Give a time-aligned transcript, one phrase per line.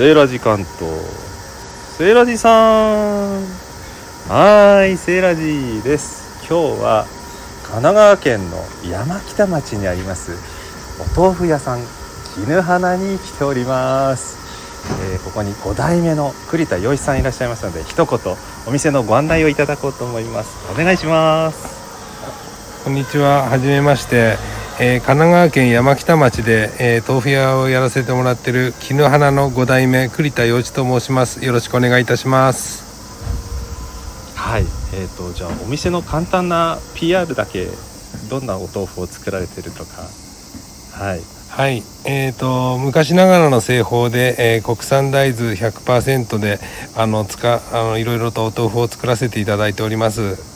[0.00, 0.78] セーラジ関東
[1.98, 3.42] セーラジさん。
[4.30, 6.42] はーいセーラジです。
[6.48, 7.04] 今日は
[7.64, 8.56] 神奈川県の
[8.90, 10.38] 山北町にあります。
[11.16, 11.80] お豆腐屋さん
[12.34, 14.38] 絹花に来ております、
[15.12, 18.36] えーここに5代目の栗田洋一さんいらっしゃいますので一言
[18.66, 20.72] お店のご案内をいただこうと思います。
[20.72, 22.84] お願いします。
[22.84, 24.38] こんにちは、はじめまして、
[24.82, 31.44] えー神奈川県山北町で、えー豆腐屋をやらせてもらってる絹花の5代目栗田洋一と申します。
[31.44, 34.32] よろしくお願いいたします。
[34.34, 34.62] はい
[34.94, 37.68] えー、とじゃあお店の簡単な PR だけ
[38.30, 40.08] どんなお豆腐を作られてるとか
[40.92, 46.58] はいはい、えーと昔ながらの製法で、えー国産大豆100%で
[46.96, 50.49] あのつかあのいろいろとお豆腐を作らせていただいております。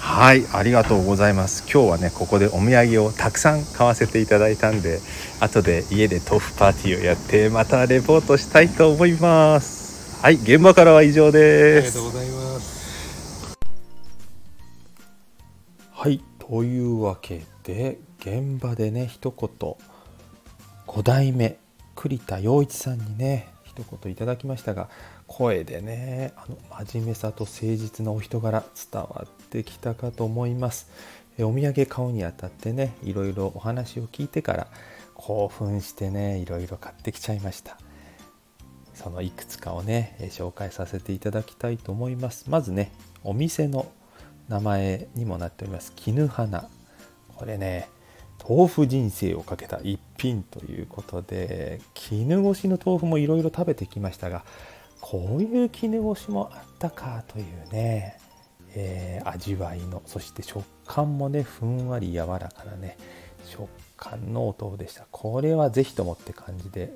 [0.00, 1.62] はいありがとうございます。
[1.70, 4.98] 今日はねここでお土産をたくさん買わせていただいたんで
[5.40, 10.20] 後で家で豆腐パーティーをやってまたレポートしたいと思います。
[10.22, 11.98] はい現場からは以上です。
[11.98, 13.58] ありがとうございます。
[15.92, 19.76] はいというわけで現場でね一言
[20.86, 21.58] 5代目
[21.94, 24.88] 栗田洋一さんにね一言いただきましたが
[25.26, 30.88] 声でねあの真面目さと誠実なお人柄伝わってきたかと思います。
[31.38, 34.66] お土産買うにあたってねいろいろお話を聞いてから
[35.14, 37.78] 興奮してねいろいろ買ってきちゃいました。
[38.94, 42.48] そのいくつかをね紹介させていただきたいと思います。
[42.48, 42.92] まずね
[43.24, 43.90] お店の
[44.48, 45.92] 名前にもなっております。
[45.96, 46.68] 絹花。
[47.36, 47.88] これね
[48.46, 54.44] 豆腐人生をかけた一品ということで絹ごしの豆腐もいろいろ食べてきましたが
[55.00, 58.18] こういう絹ごしもあったかというね、
[58.74, 62.96] えー味わいのそして食感もねふんわり柔らかなね
[63.44, 65.06] 食感のお豆腐でした。
[65.10, 66.94] これはぜひともって感じで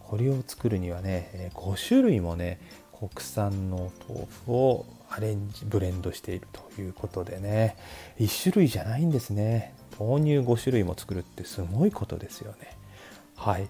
[0.00, 2.60] これを作るにはねえ5種類もね
[2.98, 7.76] 国産の豆腐をアレンジブレンドしているということでね
[8.18, 9.74] 1種類じゃないんですね。
[9.98, 12.76] 豆乳5種類も作るってすごいことですよね。
[13.36, 13.68] はい。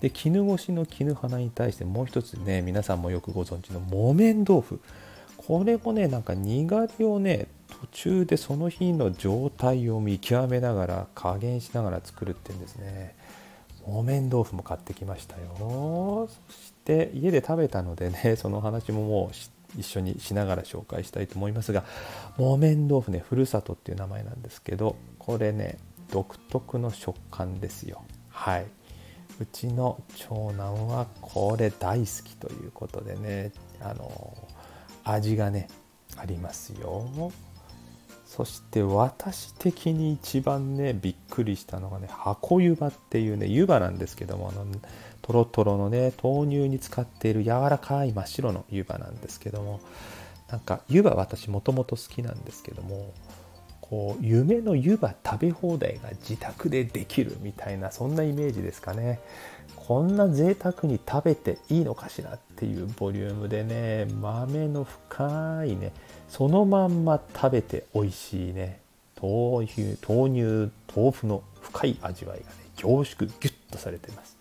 [0.00, 4.80] で絹ごしの絹花に対してもう一つね皆さんもよくご存知の木綿豆腐。
[5.46, 7.46] これもねなんかにがりをね
[7.80, 13.14] 途中でその日の状態を見極めながら加減しながら作るっていうんですね。
[13.86, 16.28] 木綿豆腐も買ってきましたよ。
[16.28, 21.84] そして家で食べたのでね その話ももう一緒にしながら紹介したいと思いますが
[22.36, 25.78] 木綿豆腐ねふるさとっていう名前なんですけどこれね
[26.10, 28.02] 独特の食感ですよ。
[28.28, 28.66] はい。
[29.40, 34.36] うちの長男はこれ大好きということでねあの
[35.04, 35.68] 味がね
[36.16, 37.32] ありますよ。
[38.26, 44.64] そして私的に一番ねびっくりしたのがね箱湯葉っていうね湯葉なんですけどもあの
[45.20, 49.80] トロトロのね豆乳に使っている柔らかい真っ白の湯葉なんですけども
[50.48, 53.12] なんか湯葉私もともと好きなんですけども
[53.90, 59.18] こう夢の湯葉食べ放題が自宅でできるみたいなそんなイメージですかね。
[59.74, 65.92] こんな贅沢に食べていいのかしらっていうボリュームでね豆の深いね
[66.28, 68.80] そのまんま食べて美味しいね
[69.20, 74.39] 豆乳豆乳豆腐の深い味わいがね凝縮ギュッとされてます。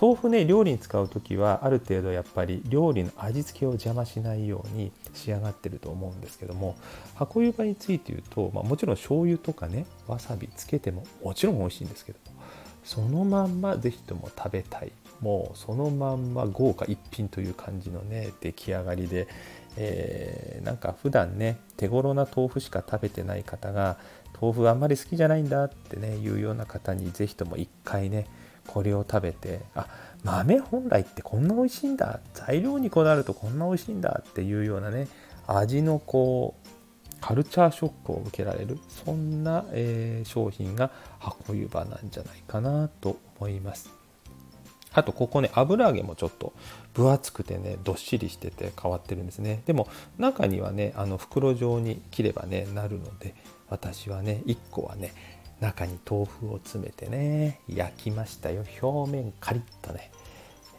[0.00, 6.76] 豆腐ね料理に使う時はある程度やっぱり料理の味付けを邪魔しないように仕上がってると思うんですけども
[7.14, 12.36] 箱湯葉について言うと、まあ、もちろん醤油とかねわさびつけてももちろん美味しいんですけども
[12.84, 14.92] そのまんま是非とも食べたい。
[15.20, 19.28] もうそのまんま豪華一品という感じのね出来上がりで、
[19.76, 23.98] えーなんか普段ね手頃な豆腐しか食べてない方が
[24.40, 28.26] 豆腐あんまり好きじゃないんだってねいうような方に是非とも一回ね
[28.66, 29.86] これを食べてあ
[30.24, 32.20] 豆本来ってこんな美味しいんだ。
[32.34, 35.08] 材料にこだわるとこんな美味しいんだっていうようなね
[35.46, 36.68] 味のこう
[37.20, 43.90] カルチャーショックを受けられるそんな、えー商品が箱湯葉なんじゃないかなと思います。
[44.92, 46.54] あとここね油揚げもちょっと
[46.94, 49.62] 分厚くてねどっしりしてて変わってるんですね。
[49.66, 53.34] でも中にはねあの袋状に切ればねなるので
[53.68, 55.12] 私はね1個はね
[55.60, 58.64] 中に豆腐を詰めてね焼きましたよ。
[58.82, 60.10] 表面カリッとね、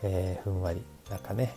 [0.03, 1.53] えーふんわり中ね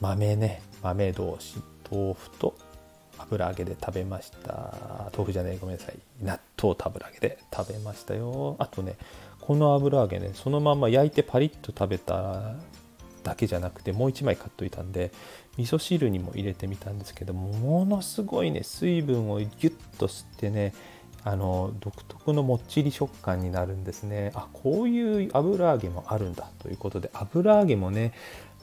[0.00, 1.56] 豆ね豆同士
[1.90, 2.54] 豆腐と
[3.16, 5.10] 油揚げで食べました。
[5.12, 5.98] 豆腐じゃないごめんなさい。
[6.22, 8.56] 納豆と油揚げで食べましたよ。
[8.58, 8.96] あとね
[9.40, 12.54] この油揚げねそのまま焼いてパリッと食べた
[13.22, 15.12] だけじゃなくてもう1枚買っといたんで
[15.56, 20.74] 味噌汁にも入れてみたんですけどもものすごいね水分をギュッと吸ってね
[21.26, 24.30] あの独特のもっちり食感になるんですね。
[24.34, 28.12] あこういう油揚げもあるんだということで油揚げもね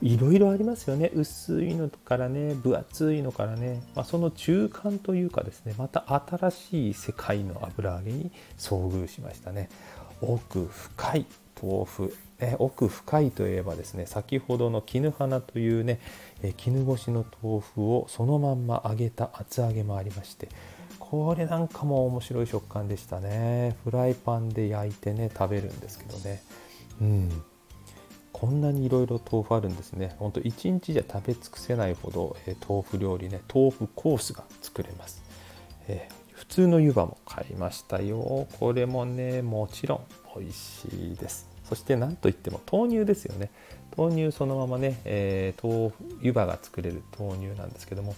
[0.02, 1.12] いろいろありますよね。
[1.14, 9.70] 薄いのからね分厚いのからね、まあ、その中間というかですねまた新しい世界の油揚げに遭遇しましたね。
[10.22, 11.26] 奥深い
[11.62, 16.00] 豆腐、ね、奥深いといえばですね先ほどの絹花というね
[16.58, 20.50] 絹ごしの豆腐をそのまんま揚げた厚揚げもありまして
[21.12, 26.42] これなんかも面白い食感でしたねフライパンで焼いてね食べるんですけどね
[27.02, 27.44] うん
[28.32, 30.16] こんなにいろいろ豆腐あるんですね。
[30.18, 35.22] ほんと1日じゃ食べ尽くせないほど、えー、豆腐料理ね、豆腐コースが作れます。
[35.88, 38.48] えー、普通の湯葉も買いましたよ。
[38.60, 40.02] これもね、もちろん
[40.36, 41.48] 美味しいです。
[41.66, 43.52] そして何といっても豆乳ですよね。
[43.96, 48.16] 豆乳そのままね、えー、豆腐湯葉が作れる豆乳なんですけども、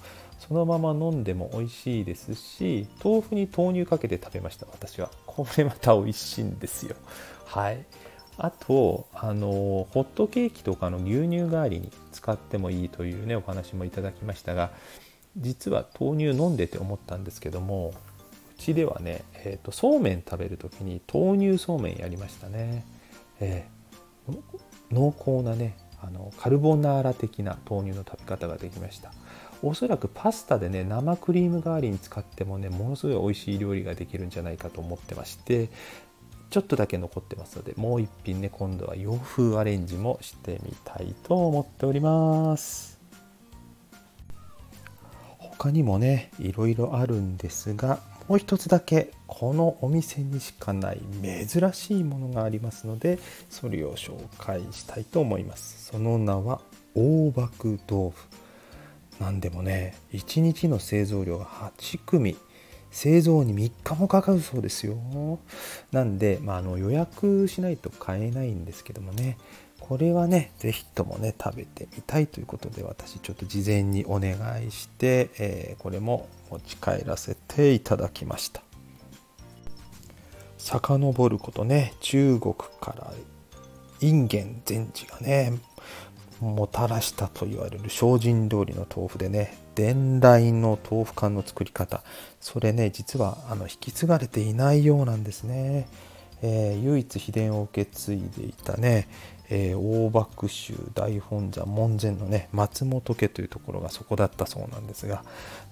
[0.48, 5.10] そのまま飲んでも美味しいですし、豆腐に豆乳かけて食べました、私は。
[5.26, 6.96] これまた美味しいんですよ。
[7.46, 7.86] はい。
[8.38, 14.72] あとあのホットケーキとかの牛乳代わりに使ってもいいというねお話もいただきましたが
[15.38, 17.94] 実は豆乳飲んでて思ったんですけども
[18.58, 22.86] うちではね、えーと、そうめん食べる時に豆乳そうめんやりましたね、
[23.40, 24.38] えー、
[24.92, 29.14] 濃厚なねあのカルボナーラ的な豆乳の食べ方ができました。
[29.62, 35.70] おそらくパスタでね生クリーム代わりに使ってもねものすごい美味しい料理ができるんじゃないかと思ってまして
[36.50, 43.00] ちょっとだけ残ってますのでもう一品ね今度は洋風アレンジもしてみたいと思っております。
[45.40, 51.02] 他にもねいろいろあるんですがもう一つだけこのお店にしかない
[51.48, 55.86] 珍しいものがありますのでそれを紹介したいと思います。
[55.92, 56.62] その名は
[56.96, 58.14] 大麦豆腐。
[59.20, 62.38] なんでもね1日の製造量が8組。
[62.94, 64.96] 製造に3日もかかるそうですよ。
[65.92, 69.38] なんで、まあ、あの予約しないと買えないんですけどもね。
[69.86, 78.64] これはね是非ともね食べてみたいということで私ちょっと事前にお願いして、えー、これも持ち帰らせていただきました。
[80.58, 83.12] 遡ることね中国から
[84.00, 85.52] インゲン禅師がね
[86.40, 92.04] もたらしたと言われる精進料理の豆腐でね伝来の豆腐缶の作り方。
[92.40, 95.90] それね実はあの引き継がれていないようなんですね、
[96.46, 99.08] えー、唯一秘伝を受け継いでいたね、
[99.50, 105.24] えー、大幕州大本山門前のね松本家というところがそこだったそうなんですが、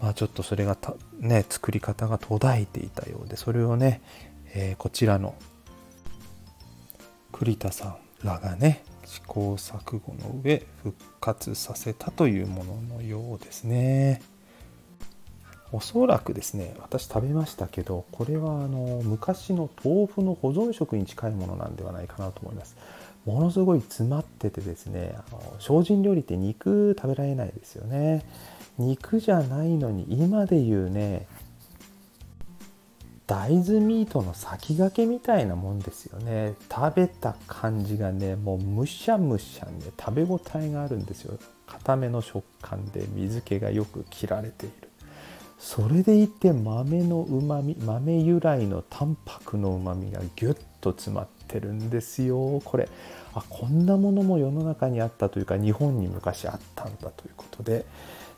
[0.02, 0.78] まあ、ちょっとそれが
[1.20, 4.02] ね作り方が途絶えていたようでそれをね、
[4.54, 5.36] えー、こちらの
[7.34, 14.22] 栗田さんらがね試行錯誤の上復活させたというもののようですね。
[15.74, 22.76] おそらくですね私食べましたけどこれはあの昔の豆腐の保存食に近いものなんではないかなと思います。
[23.26, 28.26] ものすごい詰まっててですねあの精進料理って肉食べられないですよね。
[28.78, 31.28] 肉じゃないのに今で言うね
[33.28, 36.56] 大豆ミートの先駆けみたいなもんですよね。
[36.70, 41.38] 食べた感じがねもうむしゃむしゃね食べ応えがあるんですよ。
[41.66, 44.91] 固めの食感で水気がよく切られている。
[45.62, 52.60] それでいて豆のうまみ豆由来のタンパクのうまみがギュッと詰まってるんですよ。
[52.66, 52.90] これ
[53.36, 57.86] あこんなものも世の中にあったというか日本に昔あったんだということで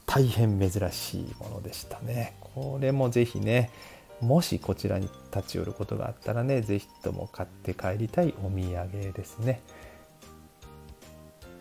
[0.05, 2.35] 大変珍しいものでしたね。
[2.41, 3.71] これも是非ね
[4.19, 9.61] もしこちらに立ち寄ることがあったらね是非とも買って帰りたいお土産ですね。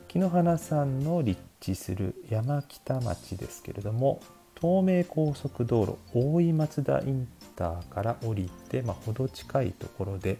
[0.09, 4.21] 木の花さんの立地する山北町ですけれども
[4.63, 7.27] 東名高速道路大井松田イン
[7.57, 10.39] ターから降りて、まあ、程近いところで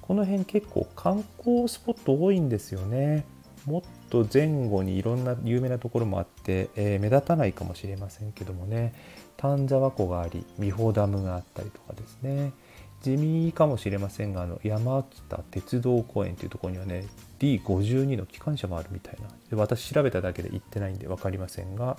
[0.00, 3.26] この辺結構観光スポット多いんですよね。
[3.66, 8.94] もっと前後にいろんな有名なところもあって、えー、目立たないかもしれませんけどもね。
[9.36, 12.52] 丹沢湖があり美保ダムがあったりとかですね。
[13.02, 17.04] 地味かもしれませんがあの山北鉄道公園というところにはね
[17.38, 21.98] D52 の機関車もあるみたいなで私調べただけで行ってないんで分かりませんが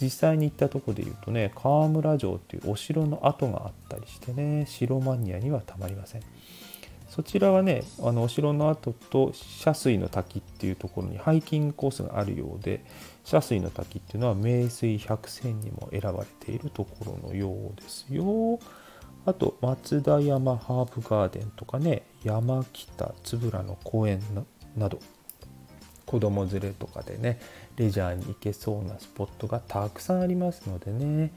[0.00, 6.22] 実際に行ったとこで言うとね河村城っていうお城の跡があったりしてね城マニアにはたまりません
[7.08, 12.86] そちらはねあのお城の跡と遮水の滝っていうところにハイキングコースがあるようで
[13.22, 18.58] 遮水の滝っていうのは名水百選にも選ばれているところのようですよ。
[19.26, 24.20] あと松田山ハーブガーデンとかね山北つぶらの公園
[24.76, 24.98] など
[26.06, 27.40] 子供連れとかでね
[27.76, 31.32] レジャーに行けそうなスポットがたくさんありますのでね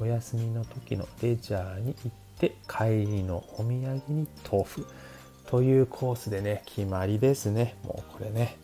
[0.00, 4.86] お休みの時のレジャーに行っで帰りのお土産に豆腐
[5.46, 7.76] というコースでね決まりですね。
[7.84, 8.56] もうこれね。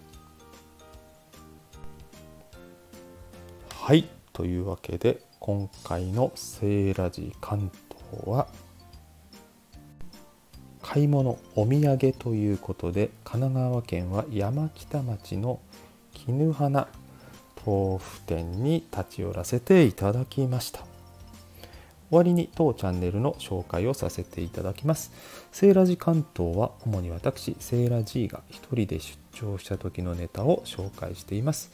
[3.74, 4.08] はい。
[4.32, 7.70] というわけで今回の「セーラジ関
[8.12, 8.48] 東」は
[10.94, 15.58] 買い物お土産ということで神奈川県は山北町の
[16.12, 16.86] 絹花
[17.66, 20.86] 豆腐店に立ち寄らせていただきました。
[22.10, 25.10] 終わりに当チャンネルの紹介をさせていただきます。
[25.50, 31.72] セーラジ関東は主に私セーラ G が一人で出張した時のネタを紹介しています。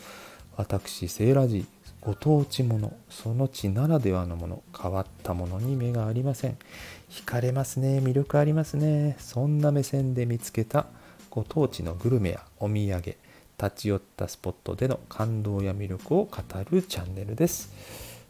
[0.57, 1.67] 私セーラ G
[2.01, 6.57] ご当地ものその地ならではのもの変わったものに目がありません。
[7.11, 9.17] 惹かれますね魅力ありますね。
[9.19, 10.87] そんな目線で見つけた
[11.29, 13.17] ご当地のグルメやお土産
[13.63, 16.37] 立ち寄ったスポットでの感動や魅力を語
[16.71, 17.73] るチャンネルです。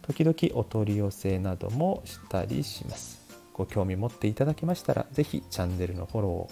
[0.03, 3.21] 時々お取り寄せなどもしたりします。
[3.53, 6.51] ご興味持っていただけましたら是非チャンネルのフォローを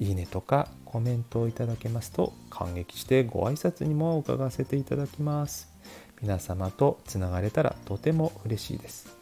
[0.00, 5.75] いいねとかコメントをいただけますと感激してご挨拶にも伺わせていただきます。
[6.22, 9.16] 皆様とつながれたらとても嬉しいです、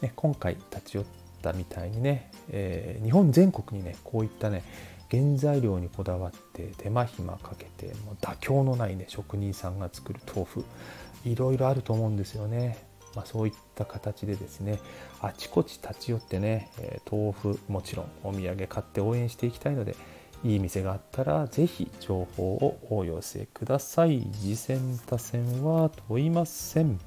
[0.00, 1.04] ね、今回立ち寄っ
[1.42, 4.64] たみたいにね、えー、日本全国にねこういったね
[5.10, 10.64] 原材料にこだわって手間暇かけてもう妥協のないね職人さんが作る豆腐
[11.24, 12.78] いろいろあると思うんですよね。
[13.14, 14.80] まあ、そういった形でですね
[15.20, 16.68] あちこち立ち寄ってね、
[17.08, 19.94] 豆腐もちろんお土産買って応援していきたいので
[20.44, 24.22] いい店があったら是非情報をお寄せください。
[24.40, 27.00] 次戦他戦は問いません。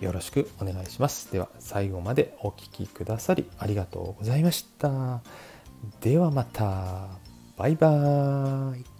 [0.00, 1.30] よろしくお願いします。
[1.30, 5.20] では最後までお聴きくださりありがとうございました。
[6.00, 7.08] ではまた。
[7.56, 8.95] バイバーイ。